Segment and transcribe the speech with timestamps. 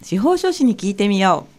[0.00, 1.58] 司法書士に聞いてみよう。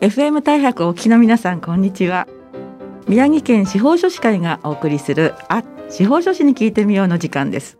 [0.00, 2.26] FM 大白お聞きの皆さんこんにちは。
[3.06, 7.78] 宮城県司法書士会がお送りするあ司法書士に聞いてみようの時間です。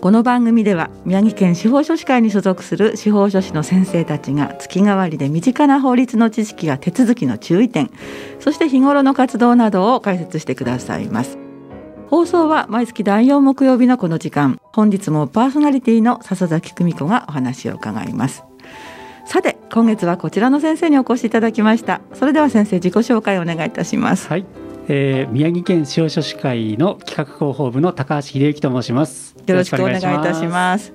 [0.00, 7.90] この番組では宮城県司法書士会に所属する司法書士の先生たちが月替わりで身近な法律の知識や手続きの注意点
[8.38, 11.38] そして日頃の活動などを解説してくださいます。
[12.08, 18.42] 放送は毎月第4木曜日のこの時間本日もパーソナリティの笹崎久美子がお話を伺います。
[19.26, 22.00] さて今月はこちらの先生にお越しいただきました。
[22.14, 24.28] それでは先生自己紹介をお願いいたします。
[24.28, 24.46] はい、
[24.92, 29.36] えー、宮城県司法書士会の企画広報部の高橋秀幸と申します。
[29.46, 30.92] よろしくお願いいたします。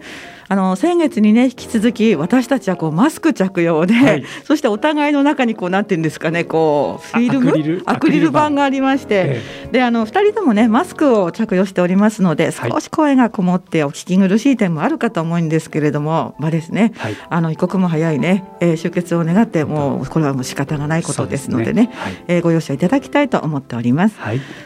[0.47, 7.83] あの先月にね引き続き私たちはこうマスク着用で、はい、そしてお互いの中にこうなんていうんですかねこうフィルム？
[7.85, 8.29] アクリル？
[8.29, 21.89] 板がありまして、ええ、であの二人ともねマスクを着用しておりますので少し声がこもってお聞き苦しい点もあるかと思うんですけれどもまあですね、はい、あの一刻も早いね、えー、出血を願ってもうこれはもう仕方がないことですのでねで、ね。
[21.93, 24.17] はい、えー、ご容赦いただきたいと思っております。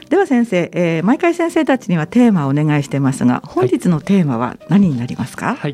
[0.10, 5.69] では先生、えー、毎回先生たちにはテーマをお願いしてますが本日のテーマは何になりますか、はい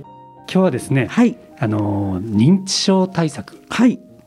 [0.52, 3.58] 今日はですね、はい、あの認知症対策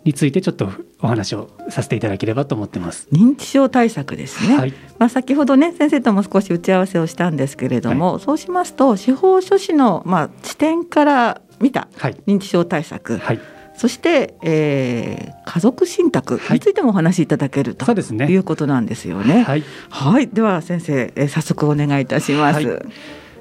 [0.05, 3.08] についてちょっとお話をさせていただければと思ってます。
[3.12, 4.56] 認知症対策ですね。
[4.56, 11.89] はい、まあ先ほどね先生とも少し打ち合わせをしたんですけれども、はい、そうしますと司法書士のまあ視点から見た
[12.27, 13.19] 認知症対策。
[13.19, 13.41] はい。
[13.77, 19.44] そして、えー、家族信託についてもお話しいただける、ということなんですよね。
[19.44, 22.83] はい、はい、では先生、えー、早速お願いいたします。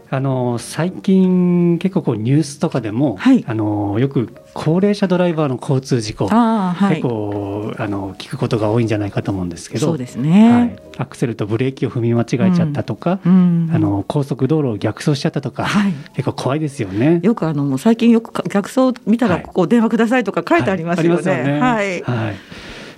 [0.09, 17.19] あの最近結構こうニュースとかでも、はい、あのよく高齢者ドライバーの交通事故、はい、結構あの聞くことが多いんじゃないかと思うんですけどそうですね、はい、アクセルとブレーキを踏み間違えちゃったとか、うん、あの高速道路を逆走しちゃったとか、はい、結構怖いですよね。
[17.23, 21.59] よくあの最近よく逆走見たらここ電話くださいとか書いてありますよね。
[21.59, 22.35] はい、はい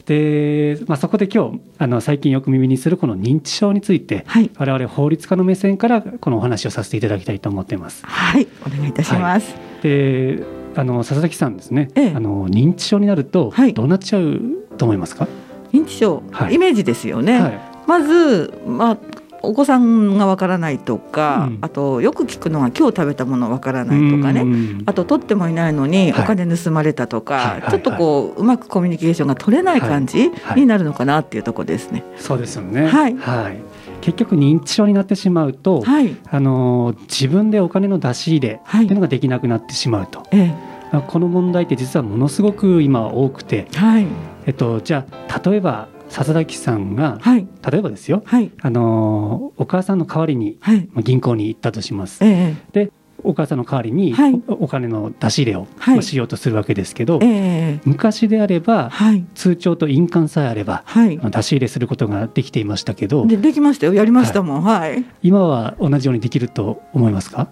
[0.09, 8.03] で、まあ、そこで今日あの最近よく耳にするこの認知症について、はい、我々法律家の目線からこのお話をさせていただきたいと思っています。
[8.07, 9.53] はい、お願いいたします。
[9.53, 10.43] はい、で、
[10.75, 14.41] あの佐々木さんですね、ええ、あの認知症になるとどうなっちゃう
[14.79, 15.27] と思いますか？
[15.71, 17.59] 認知症、イメージですよね。
[17.85, 18.97] まず、まあ、
[19.41, 24.45] お子さんがわからないとか、うん、あとよく聞くのは今日食べたものわからないとかね、
[24.85, 32.03] あと取ってもいないのにお金盗まれたとか、はい、ちょっとこううまくコミュニケーションが取れない感じになるのかなっていうとこですね。
[32.17, 32.87] そうですよね。
[32.87, 33.15] はい。
[33.17, 33.57] はい。
[34.01, 40.23] 結局認知症になってしまうと、はい、あの自分でお金の出し入れっていうのができなくなってしまうと。
[40.31, 40.53] え
[40.93, 44.07] え、この問題って実はものすごく今多くて、はい、
[44.45, 52.19] えっとじゃあ例えば笹崎さんが、はい、例えばですよ、はい、あのお母さんの代わりに、はい、銀行に行ったとします。
[52.23, 54.15] えでお母さんの代わりに
[54.47, 63.93] お金の出し入れを、はい、しようとするわけですけど、えー、昔であれば、はい、通帳と印鑑さえあれば、はい、出し入れすることができていましたけどでできましたよ。
[63.93, 67.49] やりましたもん、はい、今は同じようにできると思いますか？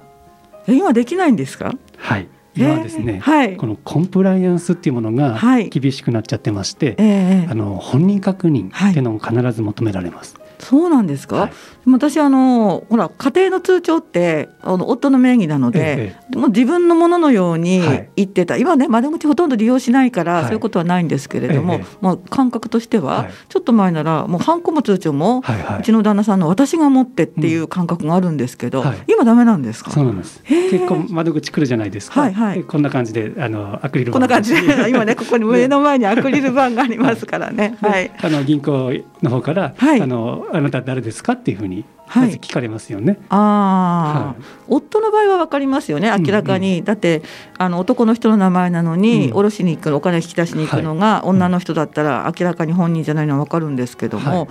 [0.70, 1.74] 今できないんですか？
[1.98, 10.36] はい今はですね、はい、このコンプライアンスっていうものが厳しくなっちゃってまして、はい、あの本人確認っていうのも必ず求められます。
[10.60, 11.52] そうなんですか、はい、
[11.86, 17.82] 私あのほら家庭の通帳ってあの夫の名義なので、ええ、もう自分のもののように
[18.16, 25.44] 言ってた、はい、今ね窓口ほとんど利用しないから、はい、そういうことはないんですけれども、え、まあ、感覚としては、ちょっと前ならもうハンコも通帳も、
[25.80, 29.92] うちの旦那さんの私が持ってっていう感覚があるんですけど、うん、今ダメなんですか？
[29.92, 30.44] そうなんです。
[30.44, 38.92] 結構窓口来るじゃないですか、はいはい、こんな感じであのアクリルこんな感じで 今ねここに目の前にアクリル板がありますからね、はい、あの銀行
[39.22, 41.86] の方から、あのあなた誰ですかっていうふうに
[42.16, 43.14] まず聞かれますよね。
[43.14, 46.12] はい、ああ、はい、夫の場合は分かりますよね。
[46.18, 47.22] 明らかに、うんうん、だって
[47.58, 54.48] あの男の人の名前なのに、うん、下ろしに行くお金引き出しに行くのが、女の人だったら明らかに本人じゃないのは分かるんですけども、はい、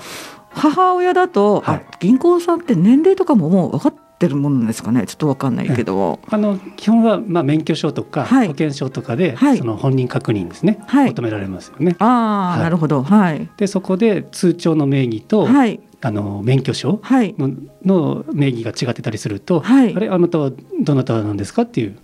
[0.50, 5.04] 母親だと、あ銀行さんって年齢とかももう分かってるものですかね。
[5.06, 6.18] ちょっと分かんないけど。
[6.30, 11.96] あの基本はまあ免許証とか保険証とかで、その本人確認ですね、求められますよね。
[11.98, 13.02] ああ、なるほど。
[13.02, 13.48] はい。
[13.56, 17.34] でそこで通帳の名義と、はい、あの免許証のはい、
[17.84, 21.98] の名義が違ってたりすると、はい、あれあなたはどなたなんですかっていう。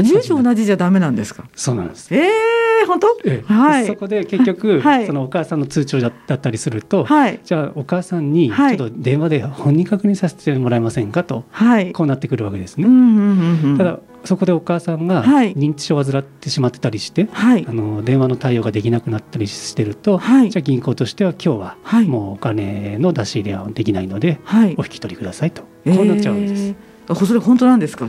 [0.00, 1.48] 住所同じじゃダメなんですか？
[1.56, 2.14] そうなんです。
[2.14, 2.30] ええー、
[2.86, 12.86] 本当、ええ、はい、そこで結局、はい、そのお母さんの通帳だったりすると、はい、じゃあお母さんにちょっと電話で本人確認させてもらえませんかと、はい、こうなってくるわけですね、
[13.76, 24.40] ただそこでお母さんが認知症を患ってしまってたりして、はい、あの電話の対応ができなくなったりしてると、はい、じゃあ銀行としては今日はもうお金の出し入れはできないので、
[24.76, 26.62] お引き取りくださいと、こうなっちゃうんです。
[26.68, 28.06] えーそれ本当なんですか？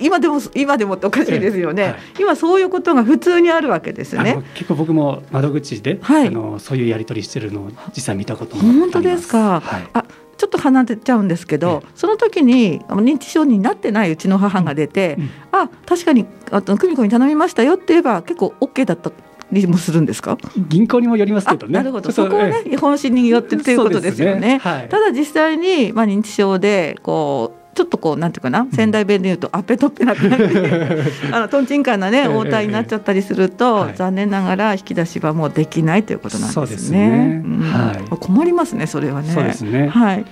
[0.00, 4.42] 今でも今でもっておかしいですよね、はい、今そういうことが普通にあるわけですね。
[4.54, 9.60] 結構僕も窓口で、はい、あのそういうやり取りしてるのを実際見たことも本当ですか？
[9.60, 10.04] はい、あ
[10.36, 19.12] ちょっと離れちゃうんですけど、その時に認知症になってないうちの母が出て、うんうん、あ確かにあと久美子に頼みましたよって言えば結構 OK だった
[19.52, 20.38] りもするんですか？
[20.68, 21.74] 銀行にもよりますけどね。
[21.74, 22.10] なるほど。
[22.10, 24.40] そこはね本心によってということですよね。
[24.40, 24.58] ね。
[24.58, 30.36] はい、ただ実際に、まあ、認知症でこうちょっとこうなんていうかな仙台弁で言うとあっぺとっぺな感じ
[31.32, 37.42] あのとんちんかんなね応対になっちゃったりすると、残念ながら引き出しはもうできないということなんですね。
[37.62, 39.30] はい、困りますねそれはね。
[39.30, 39.88] そうですね。
[39.88, 40.24] はい。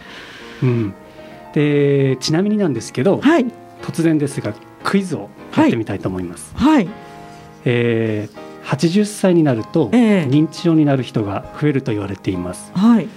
[0.63, 0.95] うん。
[1.55, 3.47] でちなみになんですけど、はい、
[3.83, 4.53] 突然ですが
[4.85, 6.53] クイズをやってみたいと思います。
[6.55, 6.75] はい。
[6.75, 6.89] はい、
[7.65, 12.71] えー、80歳になると、認知症になる人が増えると言われています。
[12.75, 13.09] はい。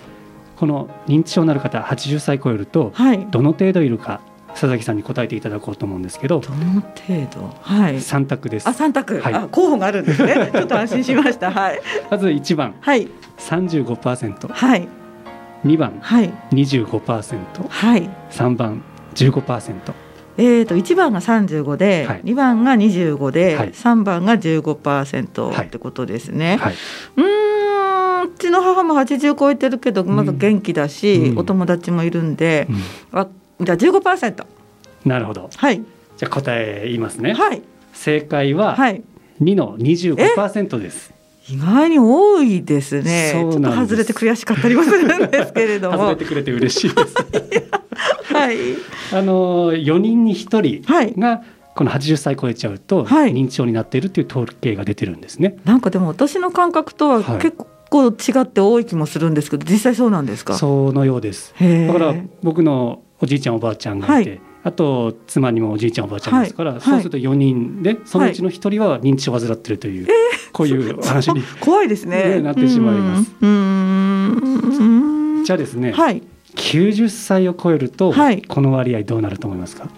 [0.63, 2.93] この認知症になる方80歳超えると、
[3.31, 4.21] どの程度いるか
[4.51, 7.53] 佐々木さんに答えていただこうと思うんですけどどの程度？
[7.61, 7.99] はい。
[7.99, 8.69] 三択です。
[8.69, 10.51] あ三択、はい、あ候補があるんですね。
[10.55, 11.51] ちょっと安心しました。
[11.51, 11.81] はい。
[12.09, 12.75] まず一番。
[12.79, 13.09] はい。
[13.37, 14.47] 三十五パーセント。
[14.47, 14.87] はい。
[15.65, 15.99] 二番。
[15.99, 16.31] はい。
[16.53, 17.65] 二十五パーセント。
[17.67, 18.09] はい。
[18.29, 18.81] 三番。
[19.15, 19.93] 十五パーセント
[20.37, 26.57] えーと、一番が三十五で、はい、番が二十五で、三、はい、番が十五パーセントってことですね。
[26.57, 26.73] はい、
[27.17, 27.43] うん
[28.23, 32.67] うちの母も80超えてるけどまだ元気だし、うん、お友達もいるんで、
[33.13, 33.27] うん、あ
[33.59, 34.45] じゃあ15%
[35.05, 35.49] なるほど。
[35.53, 35.83] はい。
[36.17, 37.33] じゃあ答え言いますね。
[37.33, 37.61] はい。
[37.93, 38.77] 正解は
[39.41, 41.13] 2の25%です、
[41.49, 43.31] 意外に多いですね。
[43.33, 45.97] ちょっと外れて悔しかったりもするんですけれども。
[45.97, 47.15] 外れてくれて嬉しいです。
[48.33, 48.57] はい。
[49.11, 51.41] あの4人に1人が
[51.75, 55.57] この80歳超えちゃうと認知症になっているという統計が出てるんですね。
[55.65, 60.55] なんかでも私の感覚とは結構構違って多い気もするんですけど実際そうなんですか？
[60.55, 70.13] そのようですだから僕のおじいちゃんおばあちゃんがいて、はい、あと妻にもおじいちゃんおばあちゃんですから、はい、そうすると4人でそのうちの1人は認知症を患ってるという、はい、
[70.53, 72.39] こういう話に怖いですね。
[72.41, 73.31] なってしまいます。
[75.45, 76.23] じゃあですね、はい、
[76.55, 78.13] 90歳を超えると、
[78.47, 79.89] この割合どうなると思いますか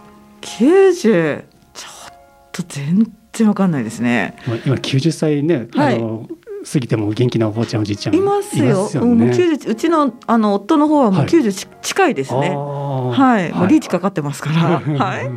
[0.41, 2.13] ？90ちょっ
[2.51, 4.35] と全然わかんないですね。
[4.65, 6.27] 今90歳ね、あの
[6.71, 8.87] 過ぎても元気なおばあちゃんおじいちゃんいますよ。
[8.87, 9.27] すよね、
[9.67, 12.49] うちのあの夫の方はもう九十近いですね。
[12.49, 14.79] はい、もうリーチかかってますから。
[14.79, 15.29] はい。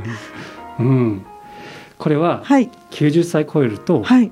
[0.80, 1.26] うん。
[1.98, 4.30] これは90歳超えると2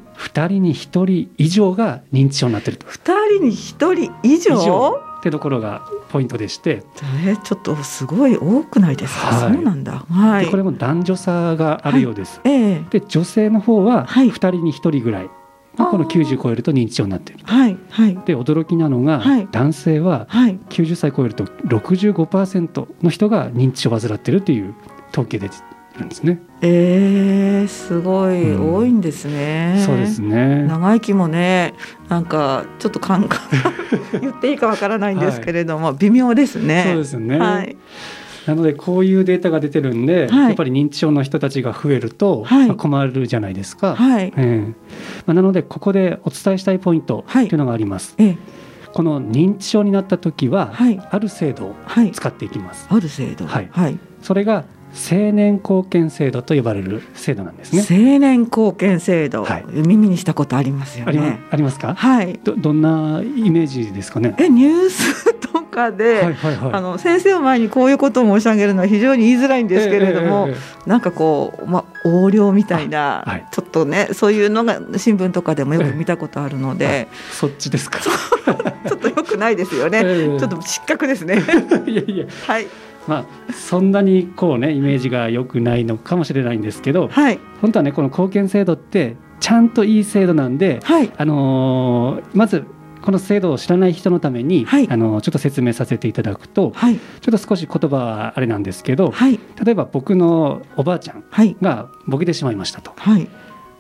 [0.49, 2.87] 人に1人以上が認知症になってると。
[2.87, 5.03] 2人に1人以上？
[5.19, 6.85] ってところがポイントでして、
[7.25, 12.55] えー、ちょっとすごい多くないですか、はい、そうなんだ、はい、これも男女差があるようです、はい。
[12.55, 15.31] えー、で女性の方は2人に1人ぐらい
[15.77, 20.27] この90超えると認知症になっているはいはい、で驚きなのが、はい、男性は
[20.71, 24.75] 90歳超えると65%の人が認知症を患っているという
[25.13, 25.49] 統計で
[25.99, 26.41] るんですね。
[26.63, 29.83] えー、すごい、多いんですね。
[29.85, 30.63] そうですね。
[30.65, 31.75] 長生きもね、
[32.09, 33.41] なんかちょっと感覚
[34.21, 36.85] 言っていいかわからないんですけれども、はい、微妙ですね。
[36.87, 37.39] そうですね。
[37.39, 37.77] はい。
[38.47, 43.97] なのでこういうデータが出てるんで、はい、やっぱり認知症の人たちが増えると、はい、まあ、困るじゃないですか。
[43.97, 48.15] はい、えー、まあ、なのでここでお伝えしたいポイントというのがあります。
[48.19, 48.37] え
[48.93, 50.73] この認知症になった時は、
[51.11, 51.75] ある制度を
[52.13, 52.87] 使っていきます。
[52.89, 53.47] ある制度。
[53.47, 53.99] はい。
[54.23, 54.65] それが
[54.97, 57.83] 青年貢献制度と呼ばれる制度なんですね。
[57.89, 61.41] 青年貢献制度、はい、耳にしたことありますよね。
[61.51, 61.95] ありますか？
[61.95, 62.41] はい。
[62.43, 64.35] どどんなイメージですかね？
[64.39, 78.01] えニュースとかで、はいはいはい、あの先生を前にこういうことを申し上げるのは非常に言いづらいんですけれども、えーえー、なんかこうまあ横領みたいな、はい、ちょっとねそういうのが新聞とかでもよく見たことあるので、えー、そっちですか。
[78.87, 80.03] ちょっとよくないですよね。
[80.39, 81.43] ちょっと失格ですね。
[81.87, 82.27] いやいや。
[82.47, 82.67] はい。
[83.07, 92.65] まあ、そんなにこうねイメージが良くないのかもしれないんですけど、はい、本当はねこの貢献制度ってちゃんといい制度なんで、はい、あのー、まず
[93.03, 101.25] この制度を知らない人のために、はい、あのちょっと説明させていただくと、はい、ちょっと少し言葉はあれなんですけど、はい、例えば僕のおばあちゃん
[101.63, 102.93] がボケてしまいましたと。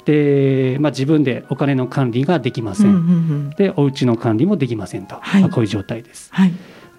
[0.04, 3.02] でまあ、自分でお金の管理ができません、うんうんう
[3.49, 6.30] ん、でお家の管理もできませんと、まあ、こういう状態です。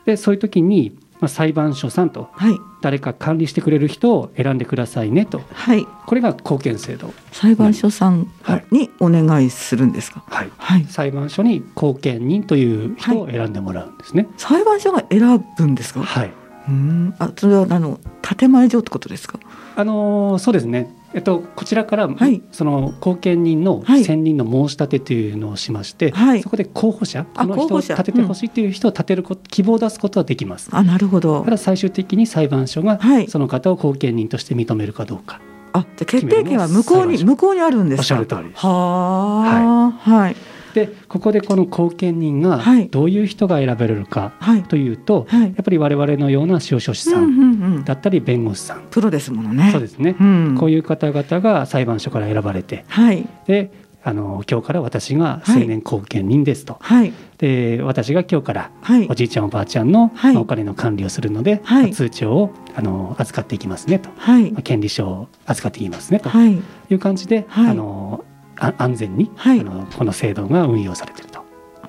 [0.05, 7.13] でそういう時にまあ、裁判所さんと、はい、誰か管理してくれる人を選んでくださいねと、はい、これが貢献制度。
[7.31, 8.31] 裁判所さん
[8.71, 16.01] にお願いするんですか、はい、はい、裁判所に後見人という人を選んでもらうんですね、裁判所が選ぶんですか？
[16.01, 16.31] はい。
[16.67, 17.15] うん。
[17.17, 19.39] あそれはあの建前上ってことですか？
[19.75, 30.69] あのそうですねえっと、こちらから、はい、その後見人の選任の申し立てというのをしまして、はい、そこで候補者この人を立ててほしいという人を立てるこ、うん、希望を出すことはできます。
[30.73, 31.43] あなるほど。
[31.43, 32.99] ただ最終的に裁判所が
[33.29, 35.39] その方を後見人として認めるかどうか。
[35.73, 38.01] あじゃ決定権は向こうに向こうにあるんですか？
[38.01, 38.65] おっしゃる通りです。
[38.65, 40.35] はあ、はい、はい
[40.77, 44.33] でここでこの後見人がどういう人が選べるか
[44.69, 49.71] というと、はい、やっぱり我々のような司法書士さんだったり弁護士さん、うんうんうん、プロですものね。
[49.71, 53.71] そうですね、うん、こういう方々が裁判所から選ばれて、はい、で
[54.03, 58.71] あの今日から私が青年後見人ですと、はい、で私が今日から
[59.09, 66.29] おじいちゃんおばあちゃんの、はい、お金の管理をするので、はい、通帳をあの扱っていきますねと、はい、権利書を扱っていきますねと。
[66.47, 66.61] い。
[66.93, 68.23] う感じで、あの
[68.59, 71.26] 安全に、はい、あのこの制度が運用されてい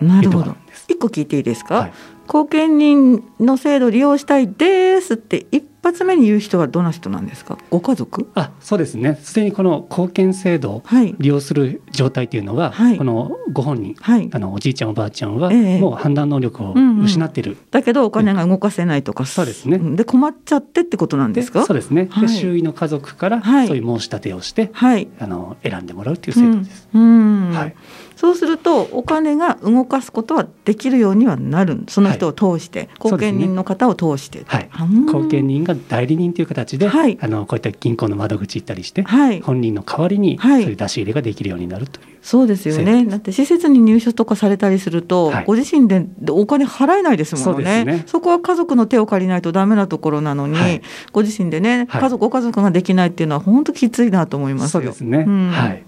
[0.01, 0.57] なるほど。
[0.89, 1.93] 一個聞いていいですか、はい、
[2.27, 7.59] 後見人の制度利用したいですって一発目に言う人はどんな人なんですか？
[7.71, 8.31] ご家族？
[8.35, 9.19] あそうですね。
[9.23, 10.83] すでにこの後見制度を
[11.19, 19.79] 利用する状態というのは、はい、このご本人、はい、あのおじいちゃんおばあちゃんは、もう判断能力を失っている、うんうん、だけどお金が動かせないとか、そうですね。
[19.79, 21.65] で困っちゃってってことなんですか？
[21.65, 27.77] そうですね、で周囲の家族からそういう申し立てをして、はい、あの選んでもらうという制度です、うん、はい
[28.19, 34.69] そうするとお金が動かすことはできるようにはなるその人を通して、後見人の方を通して、はい、
[35.07, 42.19] 後見人が代理人という形で、はい、あのこういった銀行の窓口行ったりして、はい、本人の代わりにそういう出し入れができるようになるという。
[42.21, 43.07] そうですよね。
[43.07, 47.81] だって施設に入所とかされたりすると、はい、ご自身でお金払えないですもんね。
[47.81, 48.03] そね。
[48.07, 50.83] そこは家族の手を借りないとダメなところなのに、はい、
[51.13, 55.19] ご自身でね、家族ご家族ができないっていうのは本当きついなと思いますそうですね。
[55.19, 55.85] うん、はい。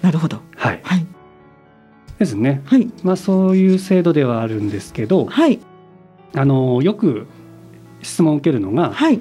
[0.00, 0.40] なるほど。
[0.56, 0.80] はい。
[0.82, 1.06] はい
[2.18, 5.60] ですね、はい、まあ、そういう制度ではあるんですけど、はい、
[6.34, 7.26] あのよく
[8.02, 9.20] 質問を受けるのが、はい、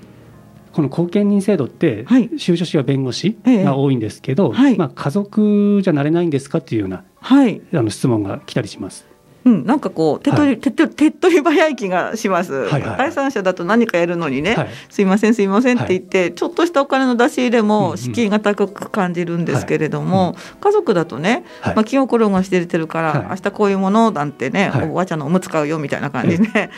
[0.72, 9.06] この後見人制度って、はい、収書士は弁護士が多いんですけど、はい、まあ、家族じゃなれないんですかっていうような、はい、あの質問が来たりします。
[9.46, 26.72] うん、なんかこう手っ取り、手っ手っ取り早い気がします、はいはい、第三者だと何かやるのにね、はい、すいませんすいませんって言って、はい、ちょっとしたお金の出し入れも敷居が高く感じるんですけれども、うんうん、家族だとね、まあ、気心がしてるから、明日こういうものなんてね、おばあちゃんのおむつ買うよみたいな感じで、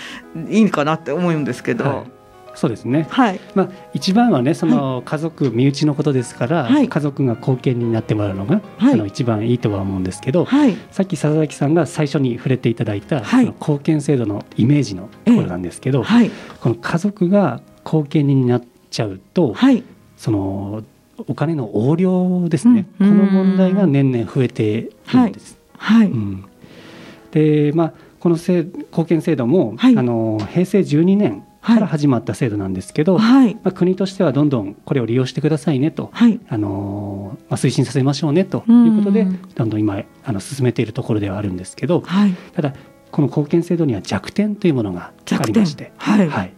[0.49, 2.16] いいかなって思うんですけど。
[2.57, 16.03] そうですね、はい、まあ、一番はねその家族、身内のことですから、はい、家族が後見になってもらうのが、はい、あの一番いいとは思うんですけど、はい、さっき佐々木さんが最初に触れていただいた、その後見制度のイメージのところなんですけど、
[16.59, 19.55] この家族が後見人になっちゃうと、
[20.17, 20.83] その
[21.27, 25.59] お金の横領ですね、うん、この問題が年々増えているんです。
[25.77, 26.07] はい。
[26.07, 26.45] うん、
[27.31, 31.43] でまあこの後見制度も、あの平成12年
[31.75, 42.73] から始まった制度なんですけど、はい、まあ、国としてはどんどんこれを利用してくださいねと、はい、あのまあ、推進させましょうねということで、どんどん今あの進めているところではあるんですけど、はい、ただ
[43.11, 46.27] この貢献制度には弱点というものがありまして、はい。
[46.27, 46.53] はい、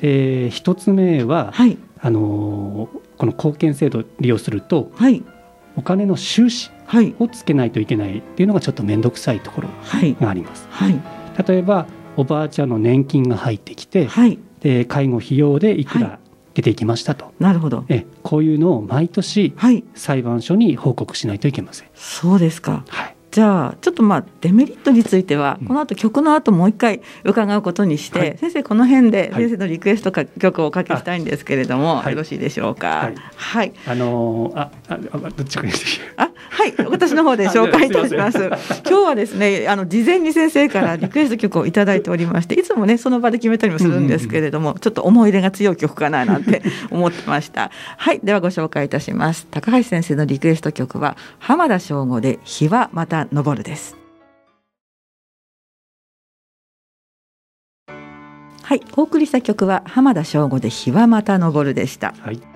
[0.00, 1.52] で一つ目は、
[2.00, 4.90] あのこの貢献制度を利用すると、
[5.76, 6.70] お金の収支
[7.18, 9.68] をつけないといけないっていうのがちょっと面倒くさいところ
[10.20, 10.68] があります。
[11.46, 16.18] 例えばおばあちゃんの年金が入ってきて、はい、で介護費用でいくら
[16.54, 17.84] 出ていきましたと、はい、なるほど。
[17.88, 19.54] えこういうのを毎年
[19.94, 21.88] 裁判所に報告しないといけません。
[21.94, 32.88] そうですか、はいじゃあちょっとまあデメリットについては、この後曲の後もう一回伺うことにして、はい、先生この辺で先生のリクエストか曲をおかけしたいんですけれども、はい、よろしいでしょうか？
[33.00, 33.14] はい。
[33.34, 34.96] はい、あのー、ああ
[35.30, 35.72] どっちかに
[36.16, 38.38] あはい私の方で紹介いたします。
[38.88, 46.62] 今日はですねあの事前に先生からリクエスト曲を頂いておりましていつもねその場で決めたりもするんですけれども、ちょっと思い出が強い曲かななんて
[46.92, 47.72] 思ってました。
[47.98, 49.48] はいではご紹介いたします。
[49.50, 53.96] 高橋先生のリクエスト曲は浜田省吾で日はまた昇るです。
[58.62, 62.14] はいお送りした曲は浜田省吾で日はまた昇るでした。
[62.20, 62.53] はい。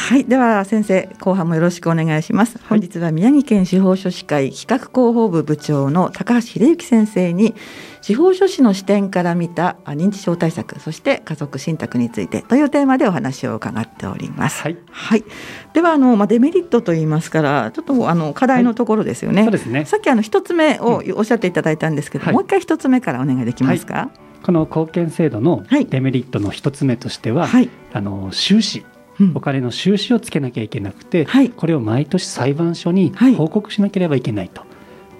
[0.00, 7.54] はいでは先生後半もよろしくお願いします、はい、本日は宮城県司法書士会企画広報部部長の高橋秀幸先生に
[8.00, 14.62] 司法書士の視点から見た認知症対策そして家族信託についてというテーマでお話を伺っております。
[14.62, 15.24] はい、はい、
[15.74, 19.42] ではあの、まあ、デメリットといいますからちょっとあの課題のところですよね。
[19.42, 19.84] はい、そうですね。
[19.84, 24.10] さっきあの一つ目をおっしゃっていただいたんですけど、うん、もう一回一つ目からお願いできますか？
[24.44, 27.48] この貢献制度のデメリットの一つ目としては、
[27.92, 28.86] あの収支
[29.34, 34.62] お金の収支をつけなきゃいけなくて、はい、これを毎年裁判所に報告しなければいけないと。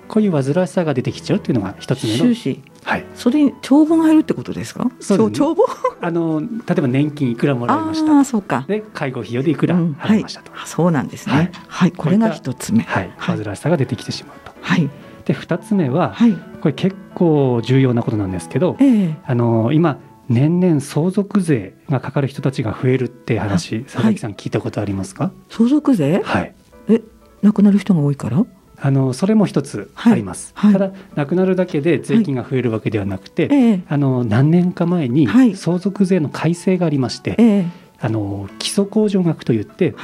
[0.08, 2.18] こういう煩わしさが出てきちゃうっていうのが一つ目の。
[2.18, 2.62] 収支。
[2.82, 3.04] はい。
[3.14, 4.90] それに帳簿が入るってことですか？
[5.00, 5.66] そう、ね、帳簿
[6.00, 6.46] あの例
[6.78, 8.18] えば年金いくらもらいました。
[8.18, 8.64] あそうか。
[8.66, 11.34] で介護費用でいくら払いましたと、うんはい、そうなんですね。
[11.34, 12.84] はい、はい、これが一つ目。
[12.84, 14.52] はい煩わしさが出てきてしまうと。
[14.62, 14.88] はい。
[15.26, 19.98] で二つ目は、はい、これ結構重要なことなんですけど、えー、あの今
[20.28, 25.32] 年々相続税がかかる人たちが増えるって話佐々木さん聞いたことありますか？
[25.49, 26.20] 相続税？
[26.23, 26.54] はい。
[26.88, 27.00] え
[27.42, 28.44] 亡くなる人が多いから？
[28.80, 30.73] あのそれも一つあります、はい。
[30.73, 37.66] はい、ただ亡くなるだけで税金が増えるわけではなくて、はい、あの何年か前に相続税の改正がありまして、
[38.00, 39.94] あの基礎控除額といって、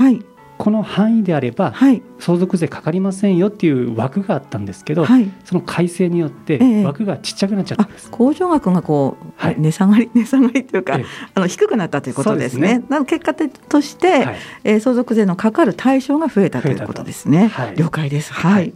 [0.64, 1.74] この範囲であれば、
[2.18, 8.08] 相続税かかりませんよっていう枠があったんですけど、はい、その改正によって枠がちっちゃくなっちゃったんです。
[8.10, 10.98] 控除額がこう、はい、値下がり 値下がりというか、
[11.34, 12.68] あの低くなったということですね。
[12.68, 12.84] すね。
[12.88, 17.48] なの結果として、はい、えー、相続税のかかる対象が増えたということですね。
[17.48, 18.32] はい、了解です。
[18.32, 18.72] はい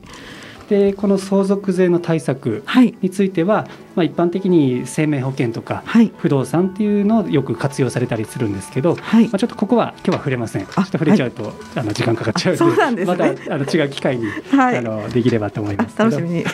[0.69, 2.63] でこの相続税の対策
[3.01, 5.83] については、はい、まあ、一般的に生命保険とか
[6.19, 10.67] 不動産っていうのをよく活用されたりするんですけど、はい、まあ、ちょっとここは今日は触れません。
[10.67, 12.57] ちょっと触れちゃうと、はい、あの時間かかっちゃう。
[12.57, 16.43] ので、ね、 またあの違う機会に、あのできればと思います楽しみに。
[16.43, 16.45] よ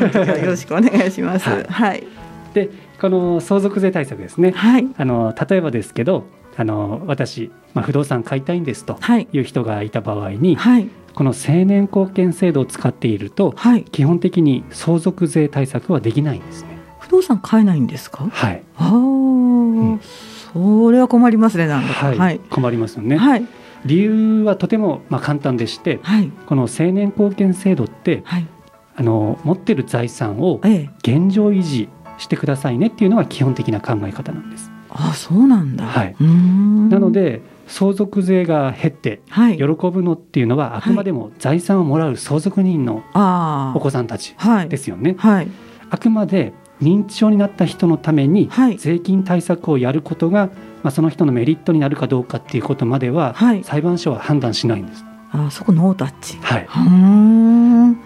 [0.47, 1.49] ろしくお願いします。
[1.49, 2.05] はい、
[2.55, 4.55] でこの相続税対策ですね、
[4.97, 6.25] あの例えばですけど
[6.57, 8.99] あの私、まあ、不動産買いたいんですと
[9.33, 16.71] いう人がいた場合に、はいこの成年後見制度を使っていると、はい、基本的に相続税対策はできないんですね。
[16.99, 18.29] 不動産買えないんですか？
[18.29, 18.65] はい。
[18.77, 20.01] ああ、うん、
[20.53, 21.69] それは困りますね。
[21.69, 23.17] なんはい、はい、困りますよね。
[23.17, 23.47] はい。
[23.85, 28.47] 理由はとてもまあ簡単でして、はい、この成年後見制度って、はい、
[28.97, 34.73] あの持ってる財産を現状維持してくださいねっていうのが基本的な考え方なんです。
[34.95, 35.85] あ、そうなんだ。
[35.85, 36.17] はい。
[36.21, 39.21] なので相続税が減って
[39.57, 43.03] 喜ぶのっていうのは、あくまでも財産をもらう相続人の
[43.75, 44.35] お子さんたち
[44.69, 45.17] ですよね。
[45.19, 45.49] はい、
[45.91, 50.51] あくまで認知症になった人のために税金対策をやることが、
[50.83, 55.05] まあ、その人のメリットになるかどうかっていうことまでは、裁判所は判断しないんです。
[55.33, 56.69] あそこノータッチ、はい。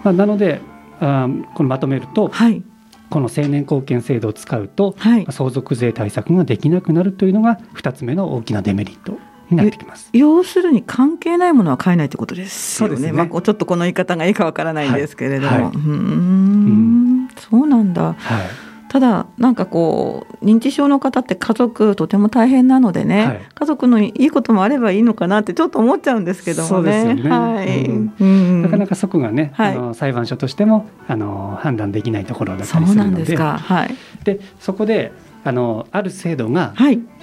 [0.03, 0.63] まあ、なので
[1.01, 2.63] あこのまとめると、はい、
[3.11, 9.19] この成年後見制度を使うと、はい、相続税対策ができなくなるというのが2つ目の大きなデメリット
[9.51, 10.11] になってきます。
[10.13, 12.99] 要するに関係ないものは買えないってことですよね。
[12.99, 13.13] ね。
[13.13, 15.63] まあ、ちょっとこの言い方がいいかわからないんですけれども、はい。
[15.63, 17.29] はい、うん。
[17.37, 18.03] そうなんだ。
[18.03, 27.15] はいただなんかこう認知症の方って家族とても大変なのでね、はい、家族のいいこともあればいいのかなってちょっと思っちゃうんですけどもね。
[27.15, 27.29] ね。
[27.29, 33.65] はい、うん、なかなかそこがね、はい、あの裁判所としてもあの判断できないところだったりするので、そうなんで。
[33.65, 33.95] はい。
[34.25, 35.13] でそこで
[35.45, 36.75] あのある制度が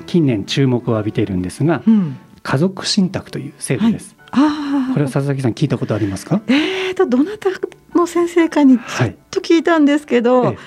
[0.06, 4.16] 近年注目を浴びているんですが、うん、家族信託という制度です。
[4.32, 4.46] はい、
[4.90, 6.42] あこれは佐々木さん聞いたことありますか？
[6.48, 7.50] ええとどなた
[7.94, 10.58] の先生かにちょっと聞いたんですけど、はい、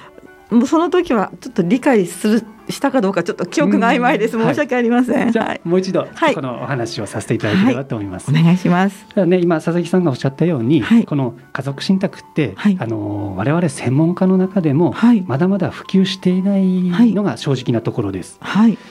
[0.51, 4.39] もうその時はちょっと理解するしたかどうかちょっと記憶が曖昧です。
[4.39, 5.33] 申し訳ありません。
[5.33, 8.31] じゃあ、もう一度、このお話をさせていただければと思います。
[8.31, 9.07] お願いします。
[9.27, 14.95] ね今佐々木さんがおっしゃったように、この家族信託って、あの我々専門家の中でも、
[15.27, 18.39] まだまだ普及していないのが正直なところです。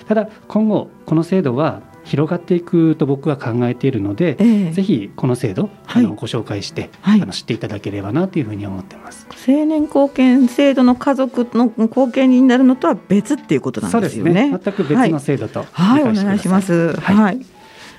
[0.07, 9.27] ただ今後この制度は広がっていくと僕は考えているので、えー、ぜひこの制度、はい、あのご紹介して、はい、あの知っていただければなというふうに思ってます。
[9.35, 14.49] 成年後見制度の家族の後見になるのとは別っていうことなんですよね。
[14.49, 14.59] ね。
[14.63, 16.93] 全く別の制度と、はい、はい、お願いします。
[16.93, 17.45] はい。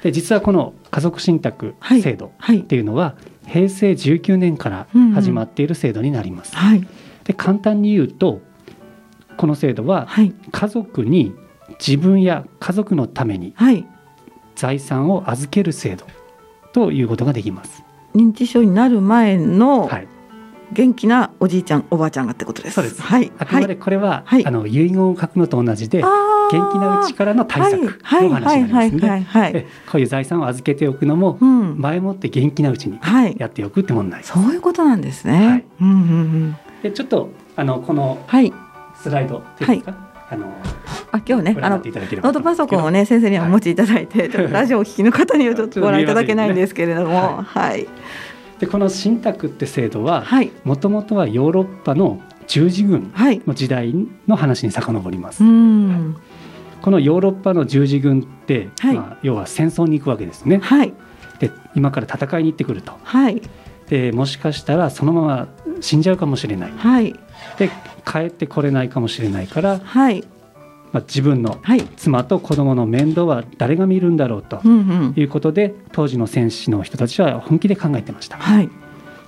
[0.02, 3.16] で実はこの家族信託制度っていうのは、
[3.46, 6.54] 平成19年から始まっている制度になります。
[6.56, 6.88] うんうん、
[7.24, 8.40] で簡単に言うと
[9.36, 10.08] この制度は
[10.50, 11.34] 家族に
[11.78, 13.54] 自分や家族のために
[14.58, 16.04] 財産を預ける制度
[16.72, 17.84] ということができます。
[18.14, 19.88] 認知症になる前の、
[20.72, 22.74] 元気なおじいちゃんおばあちゃんがってことです。
[22.74, 23.00] そうです。
[23.00, 23.30] はい。
[23.38, 26.08] あくまでこれは、はい、あの遺言を書くのと同じで、元
[26.72, 27.90] 気なうちからの対策の
[28.28, 29.66] 話になりますね。
[29.90, 32.98] こういう財産を預けておくのも、うん、前もって元気なうちに
[33.38, 35.46] やっておくって問題、はい、そういうことなんですね。
[35.46, 35.64] はい。
[36.82, 38.18] でちょっとあのこの
[39.00, 39.92] スライドっていうんですか？
[39.92, 40.46] はいあの
[41.10, 47.88] あ今日ねあのノートパソコンをね先生にはお持ちいただいて、はい、ラジオをお聞きの方にはちょっとご覧いただけないんですけれども、ね、はい、
[48.58, 50.26] でこの信託って制度は
[50.64, 53.94] もともとはヨーロッパの十字軍の時代
[54.26, 55.42] の話に遡ります。
[55.42, 60.58] はい、このヨーロッパの十字軍って、はい、まあ、要は戦争に行くわけですね。
[60.58, 60.92] はい、
[61.40, 62.92] で今から戦いに行ってくると。
[63.90, 65.48] はい、でもしかしたらそのまま
[65.80, 66.72] 死んじゃうかもしれない。
[66.76, 67.14] はい、
[67.58, 67.70] で
[68.06, 70.24] 帰ってこれないかもしれないから、はい。
[70.90, 71.60] まあ、自分の
[71.96, 74.62] 妻と子供の面倒は誰が見るんだろうと
[75.16, 78.38] いうことで、当時の戦士の人たちは本気で考えてました。
[78.38, 78.70] はい、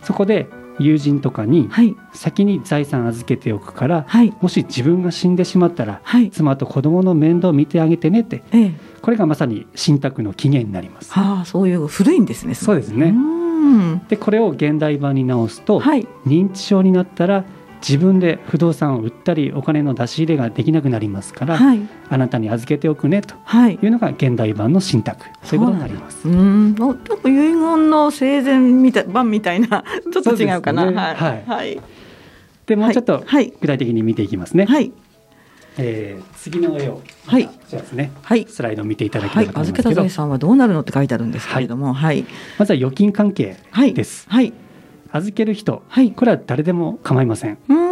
[0.03, 0.47] そこで
[0.79, 1.69] 友人とかに
[2.15, 4.07] 先に財産預けておくから、
[4.41, 6.01] もし自分が死んでしまったら、
[6.33, 8.43] 妻と子供の面倒を見てあげてねって、
[9.03, 11.13] これがまさに信託の起源になります。
[11.13, 12.55] はあ、そういう古いんですね。
[12.55, 13.15] そうですね。
[14.09, 15.81] でこれを現代版に直すと、
[16.27, 17.45] 認知症になったら
[17.81, 23.35] 自分で不動産を売ったりお金の出し入れができなくなりますから、はい、あなたに預けておくねと
[23.69, 23.79] い。
[23.87, 26.29] うのが現代版の信託、はい、そういうことになります。
[26.29, 30.91] うんなんか遺言の生前みた版みたいな ちょっと違うかな。
[30.91, 31.81] ね、はい、はい、
[32.67, 33.25] でもうちょっと
[33.61, 34.67] 具体的に見ていきますね。
[34.67, 34.93] はい
[35.79, 42.25] えー、次の絵を、はい、じゃですね、はい、スライドを見ていただければと思いますけど、はい、預けた財産はどうなるのって書いてあるんですけれども、はい、
[42.59, 43.57] まずは預金関係
[43.95, 44.27] です。
[44.29, 44.53] はい、
[45.13, 47.59] 預ける人、はい、これは誰でも構いません。
[47.69, 47.91] うん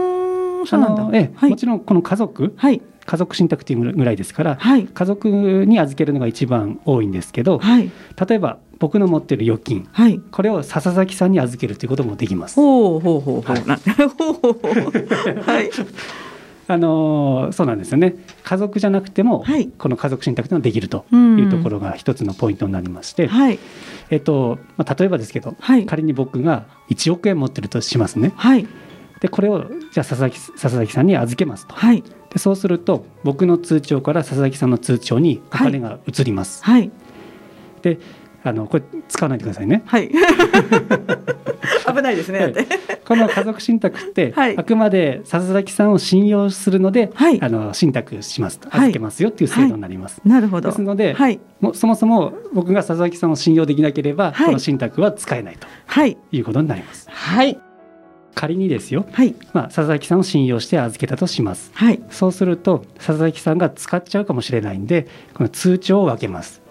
[0.67, 1.19] そうなんだ。
[1.19, 5.29] え、はい、もちろんこの家族、はい、家族信託というぐらいですから、はい、家族
[5.67, 7.91] に預けるのが一番多いんですけど、はい、
[8.29, 12.57] 例えば僕の持っている預金、はい、これを笹崎さんに預けるということもできます。
[12.57, 13.55] ほうほうほうほう。
[13.55, 13.63] はい、
[15.41, 15.71] はい
[16.71, 18.15] あのそうなんですよね。
[18.45, 23.59] 家族じゃなくても、はい、この家族信託というのはできるというところが一つのポイントになりまして、はい、
[24.11, 28.35] えっとまあ、例えばですけど、はい、仮に僕が1億円持ってるとしますね。
[29.21, 31.75] でこれをじゃあ佐々木佐々木さんに預けますと、
[32.31, 36.63] でそうすると僕の通帳から佐々木さんの通帳にお金が移ります。
[37.81, 37.99] で
[38.45, 39.83] あのこれ使わないでくださいね。
[39.87, 40.11] はい。
[41.99, 42.39] 危ないですね。
[42.39, 42.55] はい、
[43.05, 50.21] この家族信託って、 はい、あくまで佐々木さんを信用するので、はい、あの信託しますと預けますよっていう制度になります。
[50.25, 50.69] なるほど。
[50.69, 51.17] ですので、
[51.61, 57.09] もそもそも僕が佐々木さんを信用できなければ、この信託は使えないと、はい、いうことになります。
[57.11, 57.59] はい。
[58.39, 59.35] 仮にですよ、はい。
[59.53, 66.63] まあ、佐々木さんを信用して預けたとします、はい、そうすると佐々木さんが使っちゃうかもしれないんでこの通帳を分けます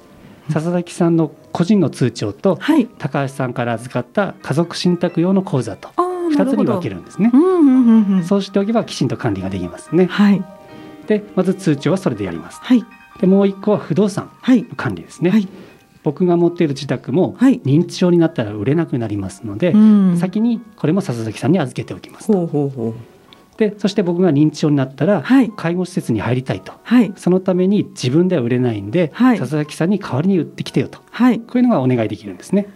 [0.51, 7.31] 佐々木さんの個人の通帳と、はい、高橋さんから預かった家族信託用の口座と2つに分けるんですね、
[8.27, 10.43] そうしておけばきちんと管理ができますね、はい、
[11.07, 12.85] でまず通帳はそれでやります、はい、
[13.19, 15.47] でもう一個は不動産の管理ですね、はい、
[16.03, 19.73] 僕が持っている自宅も認知症になったら売れなくなりますので、
[20.17, 22.93] 先にこれも佐々木さんに預けておきますほうほうほう
[23.57, 25.23] でそして僕が認知症になったら、
[25.55, 32.67] 介護施設に入りたいと、はい、そのために自分では売れないんで、はい、佐々木さんに代わりに売ってきてよと、はい、こういうのがお願いできるんですね。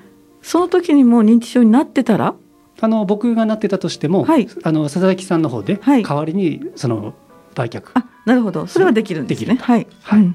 [0.42, 2.34] その時にも認知症になってたら？
[2.80, 7.14] あの僕がなってたとしても、はい、あの佐々木さんの方で代わりにその
[7.54, 8.66] 売却、あなるほど。
[8.66, 9.58] それはできるんですね。
[9.62, 10.34] はい、はい、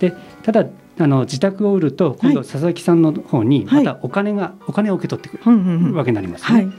[0.00, 0.66] でただ
[0.98, 6.58] あの自宅を売ると今度佐々木さんの方にまたお金が、お金を受け取ってくるわけになりますね。
[6.58, 6.72] はい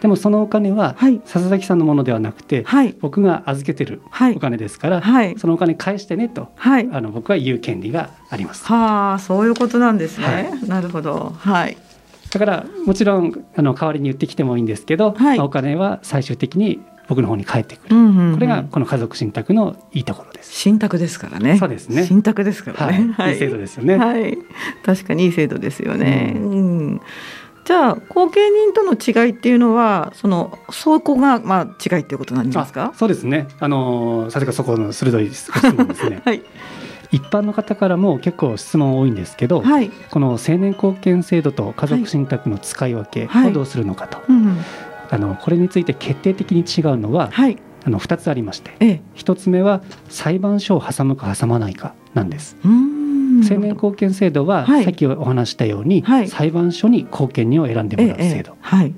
[0.00, 4.02] でもそのお金は佐々木さんのものではなくて、はい、僕が預けてる
[4.34, 8.64] お金ですから、はい、そのお金返してねと、はい、あの僕は言う権利があります。
[8.66, 10.50] はあ、そういうことなんですね。
[10.66, 11.34] なるほど。
[11.38, 11.76] はい。
[12.30, 20.52] だからもちろんあの代わりに言ってきてもいいんですけど、はい、お金は最終的に僕の方に返ってくる、うんうんうん、これがこの家族信託のいいところです。
[20.52, 21.56] 信託ですからね。
[21.56, 22.04] そうですね。
[22.04, 23.14] 信託ですからね。
[23.16, 23.96] はい、いい制度ですよね。
[23.96, 24.36] はい、
[24.84, 26.34] 確かにいい制度ですよね。
[26.36, 26.54] うん、う
[26.94, 27.00] ん
[27.66, 32.92] じゃあ後継人との違いっていうのはそのそこがまあ違いっていうことなんですか？
[32.94, 33.48] そうですね。
[33.58, 36.42] あのさすがそこの鋭い質問ですね、はい、
[37.10, 44.58] 一般の方からも結構質問多いんですけど、はい、この青年後見制度と家族信託の使い分けをどうするのかと、はいうん、
[45.10, 52.56] あのこれについて決定的に違うのは、はい、あの2つありまして、ええ、1つ目は裁判所を挟むか挟まないかなんです。
[52.64, 58.56] うん青年後見制度は、さっきお話したように、はい、裁判所に後見人を選んでもらう制度、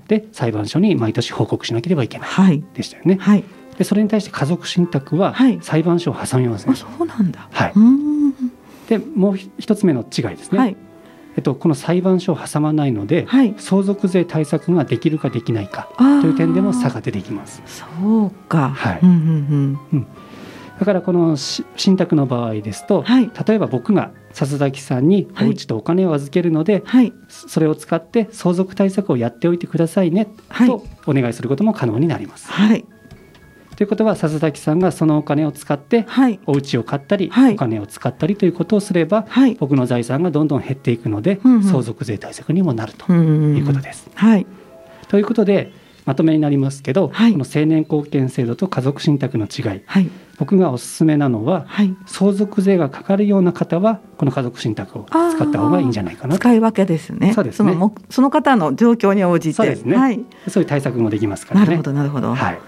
[0.09, 3.17] で裁判所に毎年報告しなければいけない、はい、でしたよね。
[3.21, 3.45] はい
[3.79, 6.75] でそれに対して家族信託は裁判所を挟みません。
[6.75, 7.49] そうなんだ。
[7.53, 7.73] はい。
[8.89, 10.59] でもう一つ目の違いですね。
[10.59, 10.77] はい、
[11.37, 17.63] えっとこの裁判所を挟まないので、はい、相続税対策ができるかできないかという点でも差が出てきます。
[17.67, 17.85] そ
[18.25, 18.71] うか。
[18.71, 18.99] はい。
[19.01, 19.79] うんうんうん。
[19.93, 20.07] うん
[20.79, 32.51] だからこの信託の場合ですと、はい、例えば僕が笹崎さんにお家とお金を預けるので、はい、それを使って相続対策をやっておいてくださいね、はい、とお願いすることも可能になります。
[32.51, 32.85] はい。
[33.79, 44.11] ということは笹崎さんがそのお金を使って、はい、お家を買ったり、はい、お金を使ったりということをすれば、はい、僕の財産がどんどん減っていくので、うんうん、相続税対策にもなるということです。
[44.15, 44.47] はい、
[45.07, 45.73] ということで
[46.09, 57.35] まとめになりますけど、はい、この青年後見制度と家族信託の違い、はい、僕がおすすめなのは、はい、相続税がかかるような方はこの家族信託を使った方がいいんじゃないかな使い分けですね。
[57.35, 57.75] そうですね。
[57.75, 59.53] そのその方の状況に応じて。
[59.53, 61.67] そうですね、はい、そういう対策もできますからね。
[61.67, 62.59] なるほどなるほど、はい、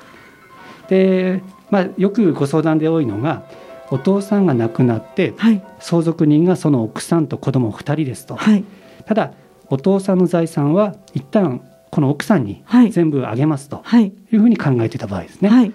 [0.90, 3.44] で、まあ、よくご相談で多いのが
[3.90, 8.64] お父さんが亡くなって、はい、相続人がその奥さんと子供2人ですと、はい、
[9.06, 9.32] ただ
[9.68, 13.82] お父さんの財産は一旦この奥さんに全部あげますと
[14.30, 14.36] い。
[14.36, 15.48] うふうに考えてた場合ですね。
[15.48, 15.72] はい。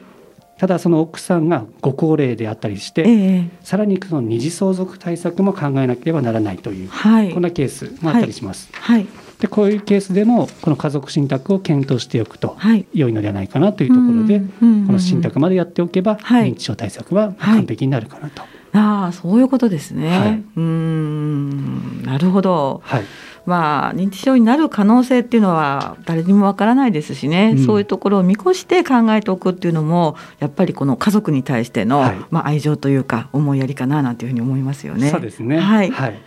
[0.58, 8.70] ただその奥さんがご高齢であったりして、えー、さらにその二次相続対策も考えなければならないという、はい、こんなケースもあったりします。
[8.72, 9.06] はい、
[9.40, 12.58] でこういうケースでもこの家族信託を検討しておくと
[12.94, 14.46] 良いのではないかなというところで、こ
[14.94, 18.44] の信託までやっておけば認知症対策は完璧になるかなと。
[18.72, 20.18] ああそういうことですね。
[20.18, 22.04] はい、うん。
[22.04, 22.82] なるほど。
[22.86, 23.04] はい
[23.46, 35.10] まあ、認知症になる可能性っていうのは誰にもわからないですしね、うん、そういうところを見越して考えておくっていうのもやっぱりこの家族に対しての、はい、まあ、愛情というか思いやりかななんていうふうに思いますよね。
[35.10, 36.20] そうですね、はい、はい、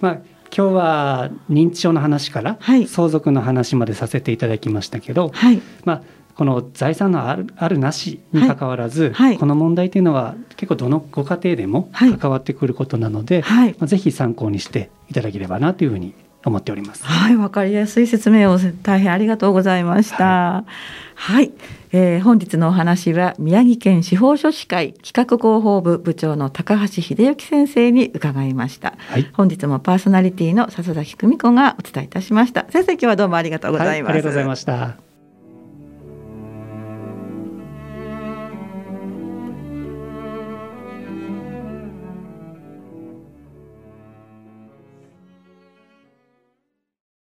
[0.00, 0.18] まあ
[0.54, 6.02] 今日は認知症の話から相続の話までさせていただきましたけど、はい、まあ
[6.34, 9.12] この財産のあるあるなしにかかわらず、はい。
[9.12, 17.04] はい、この問題というのは結構どのご家庭でも関わってくることなので、はい、まあ、ぜひ参考にしていただければなというふうに思っております。
[17.04, 20.24] はい、わかりやすい説明を大変ありがとうございました。
[20.24, 21.52] はい、はい、
[21.92, 28.94] えー、本日のお話は宮城県司法書士会企画広報部部長の高橋秀幸先生に伺いました。
[28.96, 32.66] はい、本日もパーソナリティの笹崎久美子がお伝えいたしました。
[32.70, 34.10] 先生今日はどうもありがとうございます。
[34.10, 35.11] ありがとうございました。